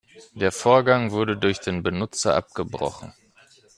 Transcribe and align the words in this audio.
Der 0.33 0.51
Vorgang 0.51 1.11
wurde 1.11 1.37
durch 1.37 1.59
den 1.59 1.83
Benutzer 1.83 2.35
abgebrochen. 2.35 3.13